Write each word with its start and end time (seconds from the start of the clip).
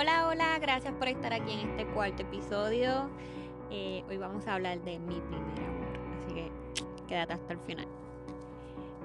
Hola, 0.00 0.28
hola, 0.28 0.58
gracias 0.58 0.94
por 0.94 1.08
estar 1.08 1.30
aquí 1.34 1.52
en 1.52 1.68
este 1.68 1.84
cuarto 1.84 2.22
episodio. 2.22 3.10
Eh, 3.70 4.02
hoy 4.08 4.16
vamos 4.16 4.46
a 4.46 4.54
hablar 4.54 4.80
de 4.80 4.98
mi 4.98 5.20
primer 5.20 5.58
amor, 5.58 5.98
así 6.18 6.32
que 6.32 6.50
quédate 7.06 7.34
hasta 7.34 7.52
el 7.52 7.58
final. 7.58 7.86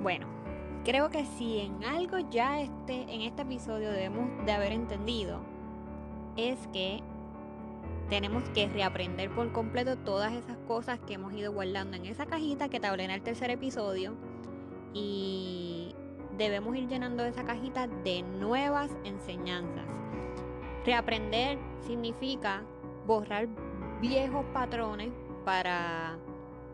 Bueno, 0.01 0.25
creo 0.85 1.09
que 1.09 1.25
si 1.25 1.59
en 1.59 1.83
algo 1.83 2.19
ya 2.31 2.61
este, 2.61 3.13
en 3.13 3.23
este 3.23 3.41
episodio 3.41 3.91
debemos 3.91 4.45
de 4.45 4.53
haber 4.53 4.71
entendido, 4.71 5.41
es 6.37 6.65
que 6.71 7.01
tenemos 8.09 8.47
que 8.51 8.69
reaprender 8.69 9.29
por 9.31 9.51
completo 9.51 9.97
todas 9.97 10.31
esas 10.31 10.55
cosas 10.65 10.97
que 11.01 11.15
hemos 11.15 11.33
ido 11.33 11.51
guardando 11.51 11.97
en 11.97 12.05
esa 12.05 12.25
cajita 12.25 12.69
que 12.69 12.79
te 12.79 12.87
hablé 12.87 13.03
en 13.03 13.11
el 13.11 13.21
tercer 13.21 13.49
episodio 13.49 14.13
y 14.93 15.93
debemos 16.37 16.73
ir 16.77 16.87
llenando 16.87 17.25
esa 17.25 17.43
cajita 17.43 17.87
de 17.87 18.21
nuevas 18.21 18.91
enseñanzas. 19.03 19.83
Reaprender 20.85 21.57
significa 21.87 22.61
borrar 23.07 23.47
viejos 24.01 24.45
patrones 24.53 25.11
para 25.43 26.17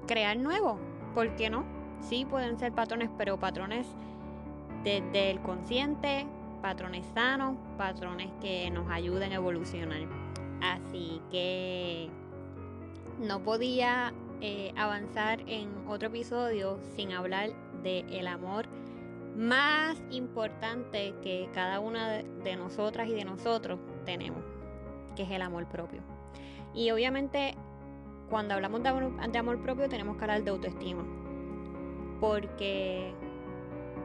crear 0.05 0.35
nuevos. 0.37 0.79
¿Por 1.15 1.33
qué 1.35 1.49
no? 1.49 1.63
Sí, 2.01 2.25
pueden 2.25 2.57
ser 2.59 2.73
patrones, 2.73 3.09
pero 3.17 3.39
patrones 3.39 3.87
desde 4.83 5.31
el 5.31 5.41
consciente, 5.41 6.27
patrones 6.61 7.05
sanos, 7.13 7.55
patrones 7.77 8.29
que 8.41 8.69
nos 8.69 8.89
ayuden 8.89 9.31
a 9.31 9.35
evolucionar. 9.35 10.01
Así 10.61 11.21
que 11.31 12.09
no 13.19 13.41
podía 13.43 14.13
eh, 14.41 14.73
avanzar 14.75 15.39
en 15.47 15.69
otro 15.87 16.09
episodio 16.09 16.79
sin 16.95 17.13
hablar 17.13 17.51
del 17.81 18.11
el 18.13 18.27
amor 18.27 18.67
más 19.37 19.97
importante 20.09 21.13
que 21.23 21.49
cada 21.53 21.79
una 21.79 22.17
de 22.17 22.55
nosotras 22.57 23.07
y 23.07 23.13
de 23.13 23.23
nosotros 23.23 23.79
tenemos, 24.01 24.43
que 25.15 25.23
es 25.23 25.31
el 25.31 25.41
amor 25.41 25.65
propio. 25.65 26.01
Y 26.73 26.91
obviamente 26.91 27.55
cuando 28.31 28.53
hablamos 28.53 28.81
de 28.81 29.37
amor, 29.37 29.59
propio 29.59 29.89
tenemos 29.89 30.15
que 30.15 30.23
hablar 30.23 30.41
de 30.43 30.51
autoestima, 30.51 31.03
porque 32.21 33.13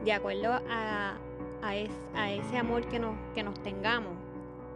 de 0.03 0.11
acuerdo 0.11 0.59
a, 0.69 1.15
a, 1.63 2.29
ese 2.29 2.57
amor 2.57 2.85
que 2.89 2.99
nos, 2.99 3.15
que 3.33 3.41
nos 3.41 3.57
tengamos, 3.63 4.11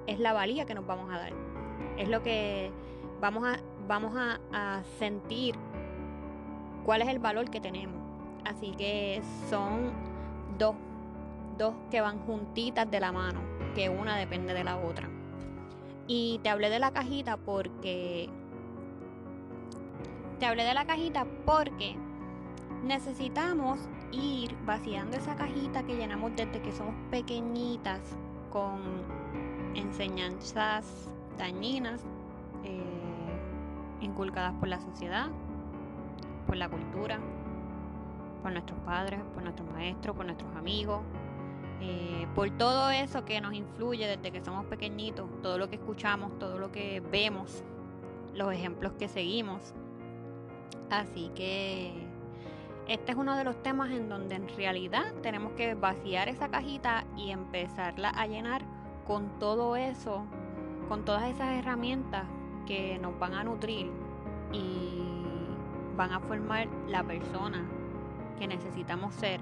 es 0.07 0.19
la 0.19 0.31
valía 0.31 0.65
que 0.65 0.73
nos 0.73 0.87
vamos 0.87 1.13
a 1.13 1.17
dar, 1.17 1.33
es 1.97 2.07
lo 2.07 2.23
que 2.23 2.71
vamos 3.19 3.45
a, 3.45 3.59
vamos 3.89 4.13
a, 4.15 4.39
a 4.53 4.83
sentir 4.97 5.55
cuál 6.85 7.01
es 7.01 7.09
el 7.09 7.19
valor 7.19 7.49
que 7.49 7.59
tenemos. 7.59 7.99
Así 8.45 8.71
que 8.71 9.21
son 9.49 9.91
dos, 10.57 10.75
dos 11.57 11.75
que 11.91 11.99
van 11.99 12.19
juntitas 12.19 12.89
de 12.89 13.01
la 13.01 13.11
mano, 13.11 13.41
que 13.75 13.89
una 13.89 14.15
depende 14.15 14.53
de 14.53 14.63
la 14.63 14.77
otra. 14.77 15.09
Y 16.07 16.39
te 16.43 16.49
hablé 16.49 16.69
de 16.69 16.79
la 16.79 16.91
cajita 16.91 17.37
porque... 17.37 18.29
Te 20.39 20.45
hablé 20.45 20.63
de 20.63 20.73
la 20.73 20.85
cajita 20.85 21.25
porque 21.45 21.95
necesitamos 22.83 23.79
ir 24.11 24.55
vaciando 24.65 25.17
esa 25.17 25.35
cajita 25.35 25.83
que 25.83 25.95
llenamos 25.95 26.31
desde 26.35 26.61
que 26.61 26.71
somos 26.71 26.95
pequeñitas 27.11 28.01
con 28.51 28.81
enseñanzas 29.75 31.11
dañinas 31.37 32.03
eh, 32.63 34.01
inculcadas 34.01 34.53
por 34.55 34.67
la 34.67 34.79
sociedad, 34.79 35.27
por 36.47 36.57
la 36.57 36.69
cultura, 36.69 37.19
por 38.41 38.51
nuestros 38.51 38.79
padres, 38.79 39.21
por 39.33 39.43
nuestros 39.43 39.69
maestros, 39.71 40.15
por 40.15 40.25
nuestros 40.25 40.55
amigos, 40.55 41.01
eh, 41.81 42.27
por 42.35 42.49
todo 42.51 42.91
eso 42.91 43.25
que 43.25 43.41
nos 43.41 43.53
influye 43.53 44.07
desde 44.07 44.31
que 44.31 44.43
somos 44.43 44.65
pequeñitos, 44.65 45.27
todo 45.41 45.57
lo 45.57 45.67
que 45.67 45.77
escuchamos, 45.77 46.37
todo 46.37 46.59
lo 46.59 46.71
que 46.71 47.01
vemos, 47.11 47.63
los 48.35 48.53
ejemplos 48.53 48.93
que 48.93 49.07
seguimos. 49.07 49.73
Así 50.91 51.31
que 51.33 52.07
este 52.87 53.13
es 53.13 53.17
uno 53.17 53.35
de 53.35 53.43
los 53.43 53.61
temas 53.63 53.89
en 53.91 54.09
donde 54.09 54.35
en 54.35 54.47
realidad 54.49 55.13
tenemos 55.23 55.53
que 55.53 55.73
vaciar 55.73 56.29
esa 56.29 56.49
cajita 56.49 57.05
y 57.17 57.31
empezarla 57.31 58.09
a 58.09 58.27
llenar 58.27 58.63
con 59.07 59.39
todo 59.39 59.75
eso, 59.75 60.23
con 60.87 61.03
todas 61.03 61.23
esas 61.23 61.57
herramientas 61.57 62.25
que 62.67 62.99
nos 62.99 63.17
van 63.17 63.33
a 63.33 63.43
nutrir 63.43 63.89
y 64.51 65.01
van 65.97 66.11
a 66.11 66.19
formar 66.19 66.67
la 66.87 67.03
persona 67.03 67.67
que 68.37 68.47
necesitamos 68.47 69.15
ser 69.15 69.39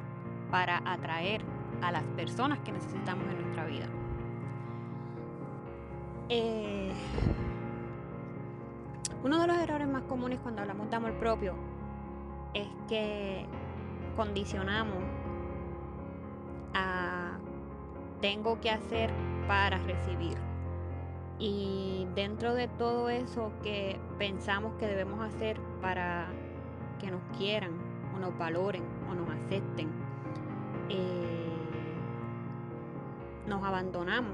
para 0.51 0.81
atraer 0.85 1.43
a 1.81 1.91
las 1.91 2.03
personas 2.15 2.59
que 2.59 2.71
necesitamos 2.71 3.25
en 3.27 3.41
nuestra 3.41 3.65
vida. 3.65 3.87
Eh, 6.29 6.91
uno 9.23 9.39
de 9.39 9.47
los 9.47 9.57
errores 9.57 9.87
más 9.87 10.03
comunes 10.03 10.39
cuando 10.41 10.61
hablamos 10.61 10.89
de 10.89 10.95
amor 10.95 11.13
propio 11.13 11.55
es 12.53 12.67
que 12.87 13.45
condicionamos 14.15 14.97
a 16.73 17.37
tengo 18.21 18.59
que 18.59 18.69
hacer 18.69 19.11
para 19.47 19.77
recibir. 19.79 20.37
Y 21.39 22.05
dentro 22.15 22.53
de 22.53 22.67
todo 22.67 23.09
eso 23.09 23.53
que 23.63 23.97
pensamos 24.17 24.73
que 24.77 24.87
debemos 24.87 25.21
hacer 25.21 25.59
para 25.81 26.27
que 26.99 27.09
nos 27.11 27.21
quieran, 27.37 27.71
nos 28.19 28.37
valoren 28.37 28.83
o 29.09 29.15
nos 29.15 29.29
acepten, 29.29 29.89
nos 33.59 33.67
abandonamos 33.67 34.33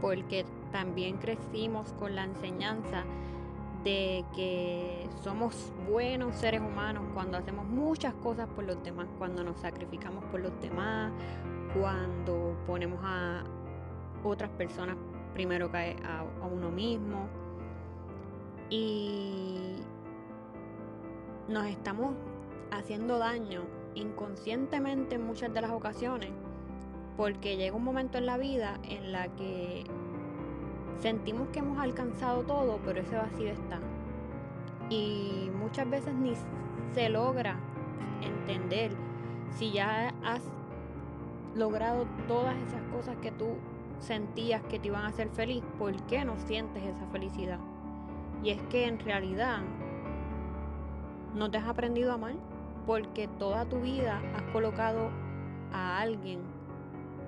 porque 0.00 0.44
también 0.72 1.18
crecimos 1.18 1.92
con 1.94 2.14
la 2.14 2.24
enseñanza 2.24 3.04
de 3.84 4.24
que 4.34 5.08
somos 5.22 5.72
buenos 5.88 6.36
seres 6.36 6.60
humanos 6.60 7.04
cuando 7.14 7.36
hacemos 7.38 7.66
muchas 7.66 8.14
cosas 8.14 8.48
por 8.48 8.64
los 8.64 8.82
demás, 8.82 9.06
cuando 9.18 9.42
nos 9.44 9.58
sacrificamos 9.58 10.24
por 10.24 10.40
los 10.40 10.52
demás, 10.60 11.12
cuando 11.78 12.56
ponemos 12.66 13.00
a 13.02 13.44
otras 14.24 14.50
personas 14.50 14.96
primero 15.34 15.70
que 15.70 15.96
a, 16.04 16.20
a 16.20 16.46
uno 16.46 16.70
mismo. 16.70 17.28
Y 18.70 19.76
nos 21.48 21.66
estamos 21.66 22.14
haciendo 22.70 23.18
daño 23.18 23.62
inconscientemente 23.94 25.16
en 25.16 25.26
muchas 25.26 25.52
de 25.52 25.60
las 25.60 25.70
ocasiones, 25.70 26.30
porque 27.16 27.56
llega 27.56 27.76
un 27.76 27.84
momento 27.84 28.18
en 28.18 28.26
la 28.26 28.38
vida 28.38 28.78
en 28.88 29.12
la 29.12 29.28
que 29.28 29.84
sentimos 30.98 31.48
que 31.48 31.58
hemos 31.58 31.78
alcanzado 31.78 32.42
todo, 32.42 32.78
pero 32.84 33.00
ese 33.00 33.16
vacío 33.16 33.48
está. 33.48 33.80
Y 34.88 35.50
muchas 35.58 35.88
veces 35.88 36.14
ni 36.14 36.34
se 36.94 37.08
logra 37.08 37.58
entender 38.22 38.92
si 39.50 39.72
ya 39.72 40.14
has 40.24 40.42
logrado 41.54 42.06
todas 42.28 42.56
esas 42.62 42.82
cosas 42.92 43.16
que 43.18 43.30
tú 43.32 43.56
sentías 43.98 44.62
que 44.64 44.78
te 44.78 44.88
iban 44.88 45.04
a 45.04 45.08
hacer 45.08 45.28
feliz, 45.30 45.62
¿por 45.78 45.94
qué 46.06 46.24
no 46.24 46.38
sientes 46.38 46.82
esa 46.82 47.06
felicidad? 47.06 47.58
Y 48.42 48.50
es 48.50 48.62
que 48.64 48.86
en 48.86 48.98
realidad 48.98 49.58
no 51.34 51.50
te 51.50 51.58
has 51.58 51.66
aprendido 51.66 52.10
a 52.10 52.14
amar 52.14 52.34
porque 52.86 53.28
toda 53.38 53.64
tu 53.64 53.80
vida 53.80 54.20
has 54.36 54.42
colocado 54.52 55.10
a 55.72 56.00
alguien 56.00 56.40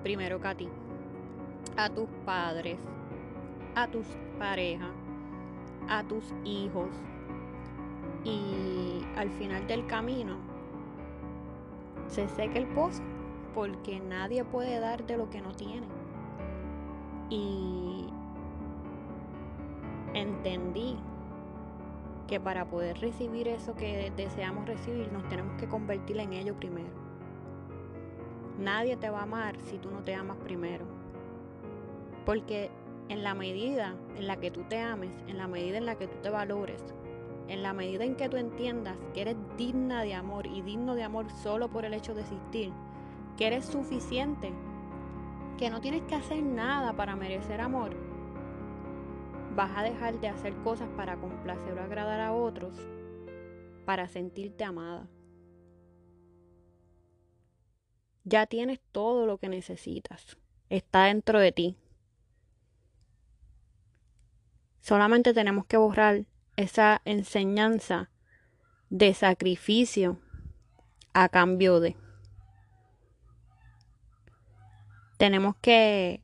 primero 0.05 0.39
que 0.39 0.47
a 0.47 0.55
a 1.77 1.89
tus 1.89 2.07
padres, 2.27 2.77
a 3.73 3.87
tus 3.87 4.05
parejas, 4.37 4.91
a 5.89 6.03
tus 6.03 6.23
hijos 6.43 6.89
y 8.23 9.03
al 9.17 9.31
final 9.31 9.65
del 9.65 9.87
camino 9.87 10.35
se 12.07 12.27
seca 12.27 12.59
el 12.59 12.67
pozo 12.67 13.01
porque 13.55 13.99
nadie 13.99 14.45
puede 14.45 14.79
dar 14.79 15.07
de 15.07 15.17
lo 15.17 15.31
que 15.31 15.41
no 15.41 15.53
tiene. 15.53 15.87
Y 17.31 18.05
entendí 20.13 20.97
que 22.27 22.39
para 22.39 22.65
poder 22.65 22.99
recibir 22.99 23.47
eso 23.47 23.73
que 23.73 24.13
deseamos 24.15 24.67
recibir 24.67 25.11
nos 25.11 25.27
tenemos 25.29 25.59
que 25.59 25.67
convertir 25.67 26.19
en 26.19 26.33
ello 26.33 26.53
primero. 26.53 27.04
Nadie 28.59 28.95
te 28.97 29.09
va 29.09 29.19
a 29.19 29.23
amar 29.23 29.59
si 29.61 29.77
tú 29.77 29.91
no 29.91 30.03
te 30.03 30.15
amas 30.15 30.37
primero. 30.37 30.85
Porque 32.25 32.71
en 33.09 33.23
la 33.23 33.35
medida 33.35 33.95
en 34.17 34.27
la 34.27 34.37
que 34.37 34.51
tú 34.51 34.63
te 34.63 34.79
ames, 34.79 35.11
en 35.27 35.37
la 35.37 35.47
medida 35.47 35.77
en 35.77 35.85
la 35.85 35.95
que 35.95 36.07
tú 36.07 36.17
te 36.21 36.29
valores, 36.29 36.81
en 37.47 37.61
la 37.61 37.73
medida 37.73 38.03
en 38.03 38.15
que 38.15 38.29
tú 38.29 38.37
entiendas 38.37 38.97
que 39.13 39.21
eres 39.21 39.35
digna 39.57 40.01
de 40.01 40.15
amor 40.15 40.47
y 40.47 40.61
digno 40.61 40.95
de 40.95 41.03
amor 41.03 41.29
solo 41.43 41.69
por 41.69 41.85
el 41.85 41.93
hecho 41.93 42.15
de 42.15 42.21
existir, 42.21 42.71
que 43.37 43.47
eres 43.47 43.65
suficiente, 43.65 44.51
que 45.57 45.69
no 45.69 45.81
tienes 45.81 46.03
que 46.03 46.15
hacer 46.15 46.41
nada 46.41 46.93
para 46.93 47.15
merecer 47.15 47.61
amor, 47.61 47.95
vas 49.55 49.71
a 49.77 49.83
dejar 49.83 50.19
de 50.19 50.27
hacer 50.27 50.53
cosas 50.63 50.89
para 50.97 51.17
complacer 51.17 51.77
o 51.77 51.81
agradar 51.81 52.19
a 52.19 52.33
otros 52.33 52.75
para 53.85 54.07
sentirte 54.07 54.63
amada. 54.63 55.07
Ya 58.25 58.47
tienes 58.47 58.79
todo 58.91 59.25
lo 59.27 59.37
que 59.37 59.49
necesitas. 59.49 60.37
Está 60.69 61.05
dentro 61.05 61.39
de 61.39 61.51
ti. 61.51 61.77
Solamente 64.81 65.33
tenemos 65.33 65.65
que 65.67 65.77
borrar 65.77 66.25
esa 66.57 67.01
enseñanza 67.05 68.09
de 68.89 69.13
sacrificio 69.13 70.19
a 71.13 71.29
cambio 71.29 71.79
de. 71.79 71.95
Tenemos 75.17 75.55
que 75.57 76.21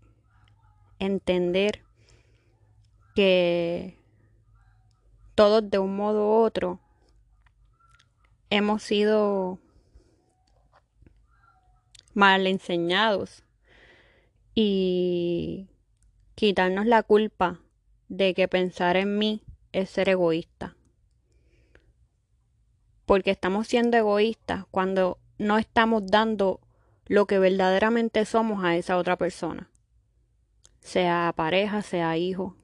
entender 1.00 1.84
que 3.16 3.98
todos 5.36 5.70
de 5.70 5.80
un 5.80 5.96
modo 5.96 6.28
u 6.28 6.44
otro 6.44 6.80
hemos 8.50 8.84
sido 8.84 9.60
mal 12.14 12.48
enseñados 12.48 13.44
y 14.54 15.68
quitarnos 16.36 16.86
la 16.86 17.04
culpa 17.04 17.60
de 18.10 18.34
que 18.34 18.48
pensar 18.48 18.98
en 18.98 19.18
mí 19.18 19.44
es 19.72 19.90
ser 19.90 20.10
egoísta. 20.10 20.76
Porque 23.06 23.32
estamos 23.32 23.68
siendo 23.68 23.98
egoístas 23.98 24.66
cuando 24.72 25.20
no 25.38 25.58
estamos 25.58 26.06
dando 26.06 26.60
lo 27.08 27.26
que 27.26 27.40
verdaderamente 27.40 28.26
somos 28.26 28.64
a 28.64 28.76
esa 28.76 28.98
otra 28.98 29.18
persona. 29.18 29.70
Sea 30.80 31.34
pareja, 31.36 31.82
sea 31.82 32.18
hijo. 32.18 32.56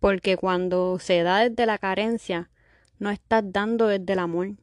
Porque 0.00 0.36
cuando 0.36 0.98
se 0.98 1.22
da 1.22 1.48
desde 1.48 1.66
la 1.66 1.78
carencia, 1.78 2.50
no 2.98 3.10
estás 3.10 3.42
dando 3.46 3.88
desde 3.88 4.12
el 4.12 4.18
amor. 4.20 4.54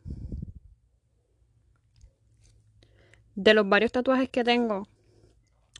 De 3.35 3.53
los 3.53 3.67
varios 3.67 3.91
tatuajes 3.91 4.29
que 4.29 4.43
tengo, 4.43 4.87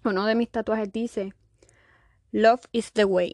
uno 0.03 0.25
de 0.25 0.35
mis 0.35 0.49
tatuajes 0.49 0.91
dice, 0.91 1.33
Love 2.31 2.61
is 2.73 2.91
the 2.91 3.05
way. 3.05 3.33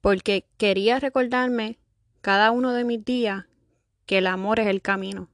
Porque 0.00 0.46
quería 0.56 0.98
recordarme 0.98 1.78
cada 2.22 2.50
uno 2.50 2.72
de 2.72 2.84
mis 2.84 3.04
días 3.04 3.44
que 4.06 4.18
el 4.18 4.26
amor 4.26 4.60
es 4.60 4.66
el 4.68 4.80
camino. 4.80 5.28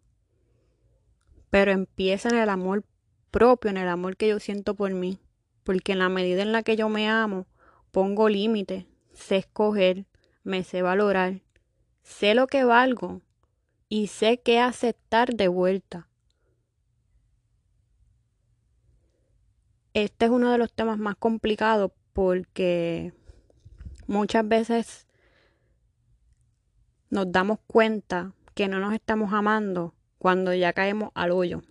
Pero 1.50 1.70
empieza 1.70 2.30
en 2.30 2.36
el 2.36 2.48
amor 2.48 2.84
propio, 3.30 3.70
en 3.70 3.76
el 3.76 3.88
amor 3.88 4.16
que 4.16 4.28
yo 4.28 4.40
siento 4.40 4.74
por 4.74 4.92
mí. 4.92 5.20
Porque 5.62 5.92
en 5.92 6.00
la 6.00 6.08
medida 6.08 6.42
en 6.42 6.50
la 6.50 6.64
que 6.64 6.74
yo 6.74 6.88
me 6.88 7.08
amo, 7.08 7.46
pongo 7.92 8.28
límites, 8.28 8.86
sé 9.12 9.36
escoger, 9.36 10.06
me 10.42 10.64
sé 10.64 10.82
valorar, 10.82 11.42
sé 12.02 12.34
lo 12.34 12.48
que 12.48 12.64
valgo 12.64 13.20
y 13.88 14.08
sé 14.08 14.40
qué 14.40 14.58
aceptar 14.58 15.34
de 15.34 15.46
vuelta. 15.46 16.08
Este 19.94 20.24
es 20.24 20.30
uno 20.30 20.50
de 20.50 20.58
los 20.58 20.72
temas 20.72 20.98
más 20.98 21.16
complicados 21.16 21.92
porque 22.14 23.12
muchas 24.06 24.46
veces 24.48 25.06
nos 27.10 27.30
damos 27.30 27.58
cuenta 27.66 28.32
que 28.54 28.68
no 28.68 28.80
nos 28.80 28.94
estamos 28.94 29.34
amando 29.34 29.94
cuando 30.16 30.54
ya 30.54 30.72
caemos 30.72 31.10
al 31.14 31.30
hoyo. 31.30 31.62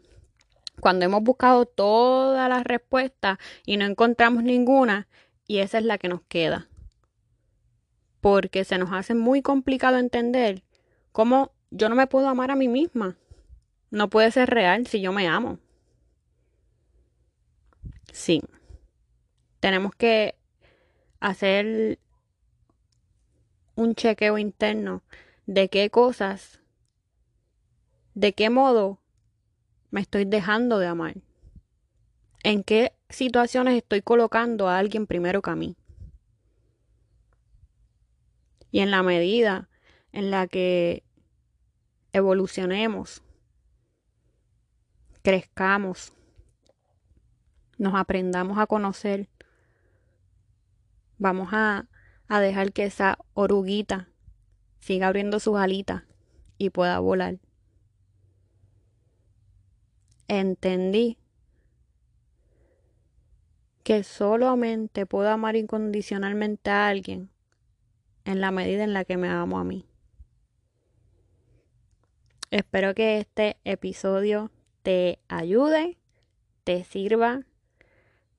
Cuando 0.80 1.06
hemos 1.06 1.24
buscado 1.24 1.66
todas 1.66 2.48
las 2.48 2.64
respuestas 2.64 3.40
y 3.66 3.78
no 3.78 3.86
encontramos 3.86 4.44
ninguna 4.44 5.08
y 5.48 5.58
esa 5.58 5.80
es 5.80 5.86
la 5.86 5.98
que 5.98 6.08
nos 6.08 6.22
queda. 6.22 6.68
Porque 8.20 8.66
se 8.66 8.78
nos 8.78 8.92
hace 8.92 9.16
muy 9.16 9.42
complicado 9.42 9.98
entender 9.98 10.64
cómo 11.12 11.54
yo 11.72 11.90
no 11.90 11.96
me 11.96 12.06
puedo 12.06 12.28
amar 12.28 12.52
a 12.52 12.56
mí 12.56 12.68
misma. 12.68 13.18
No 13.90 14.12
puede 14.12 14.30
ser 14.32 14.50
real 14.52 14.86
si 14.86 15.02
yo 15.02 15.12
me 15.12 15.28
amo. 15.28 15.58
Sí. 18.12 18.42
Tenemos 19.60 19.94
que 19.96 20.36
hacer 21.20 22.00
un 23.76 23.96
chequeo 23.96 24.38
interno 24.38 25.04
de 25.46 25.70
qué 25.70 25.90
cosas, 25.90 26.62
de 28.14 28.34
qué 28.34 28.50
modo 28.50 29.00
me 29.92 30.02
estoy 30.02 30.26
dejando 30.26 30.80
de 30.80 30.88
amar. 30.88 31.16
En 32.44 32.64
qué 32.64 32.94
situaciones 33.10 33.76
estoy 33.76 34.02
colocando 34.02 34.68
a 34.68 34.78
alguien 34.80 35.06
primero 35.06 35.42
que 35.42 35.52
a 35.52 35.56
mí. 35.56 35.76
Y 38.72 38.80
en 38.80 38.90
la 38.90 39.04
medida 39.04 39.70
en 40.12 40.32
la 40.32 40.48
que 40.48 41.04
evolucionemos, 42.14 43.22
crezcamos, 45.22 46.14
nos 47.82 47.96
aprendamos 47.96 48.60
a 48.60 48.68
conocer, 48.68 49.28
vamos 51.18 51.50
a, 51.52 51.88
a 52.28 52.40
dejar 52.40 52.74
que 52.74 52.84
esa 52.84 53.18
oruguita 53.34 54.08
siga 54.80 55.08
abriendo 55.08 55.40
sus 55.40 55.58
alitas 55.58 56.04
y 56.60 56.70
pueda 56.70 57.00
volar. 57.00 57.40
Entendí 60.28 61.18
que 63.82 64.04
solamente 64.04 65.08
puedo 65.08 65.30
amar 65.32 65.56
incondicionalmente 65.56 66.70
a 66.70 66.88
alguien 66.88 67.32
en 68.26 68.42
la 68.42 68.52
medida 68.52 68.84
en 68.84 68.94
la 68.94 69.06
que 69.06 69.18
me 69.18 69.28
amo 69.28 69.58
a 69.58 69.64
mí. 69.64 69.88
Espero 72.52 72.94
que 72.94 73.18
este 73.18 73.58
episodio 73.64 74.52
te 74.84 75.18
ayude, 75.30 75.98
te 76.64 76.84
sirva 76.84 77.42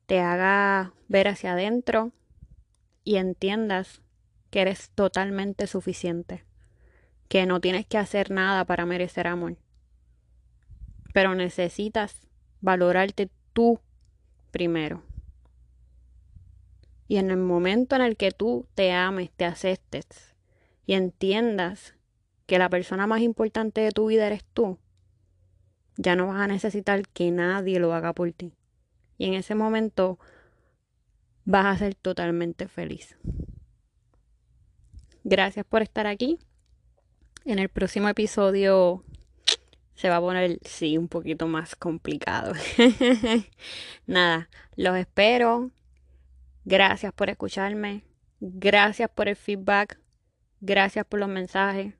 te 0.07 0.21
haga 0.21 0.93
ver 1.09 1.29
hacia 1.29 1.53
adentro 1.53 2.13
y 3.05 3.17
entiendas 3.17 4.03
que 4.51 4.61
eres 4.61 4.91
totalmente 4.91 5.67
suficiente, 5.67 6.45
que 7.29 7.47
no 7.47 7.61
tienes 7.61 7.87
que 7.87 7.99
hacer 7.99 8.31
nada 8.31 8.65
para 8.65 8.87
merecer 8.87 9.27
amor, 9.27 9.57
pero 11.15 11.35
necesitas 11.35 12.21
valorarte 12.61 13.31
tú 13.53 13.81
primero. 14.51 15.03
Y 17.09 17.17
en 17.17 17.31
el 17.31 17.39
momento 17.39 17.97
en 17.97 18.03
el 18.03 18.17
que 18.17 18.31
tú 18.31 18.67
te 18.75 18.93
ames, 18.93 19.31
te 19.31 19.45
aceptes 19.45 20.35
y 20.87 20.95
entiendas 20.95 21.95
que 22.47 22.59
la 22.59 22.69
persona 22.69 23.07
más 23.07 23.21
importante 23.21 23.81
de 23.81 23.91
tu 23.91 24.07
vida 24.07 24.27
eres 24.27 24.45
tú, 24.53 24.79
ya 25.97 26.17
no 26.17 26.29
vas 26.29 26.41
a 26.41 26.47
necesitar 26.47 27.07
que 27.09 27.31
nadie 27.31 27.79
lo 27.79 27.93
haga 27.93 28.13
por 28.13 28.33
ti 28.33 28.55
y 29.23 29.27
en 29.27 29.35
ese 29.35 29.55
momento 29.55 30.19
vas 31.45 31.67
a 31.67 31.79
ser 31.79 31.95
totalmente 31.95 32.67
feliz. 32.67 33.17
Gracias 35.23 35.65
por 35.65 35.81
estar 35.81 36.09
aquí. 36.09 36.41
En 37.45 37.61
el 37.61 37.69
próximo 37.69 38.09
episodio 38.09 39.05
se 39.95 40.09
va 40.09 40.17
a 40.17 40.21
poner, 40.21 40.59
sí, 40.65 40.99
un 40.99 41.07
poquito 41.07 41.47
más 41.47 41.77
complicado. 41.77 42.53
Nada, 44.07 44.49
los 44.75 44.97
espero. 44.97 45.71
Gracias 46.65 47.13
por 47.13 47.31
escucharme. 47.31 48.03
Gracias 48.41 49.09
por 49.09 49.29
el 49.29 49.37
feedback. 49.37 50.01
Gracias 50.61 51.07
por 51.07 51.21
los 51.21 51.29
mensajes. 51.29 51.95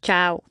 Chao. 0.00 0.42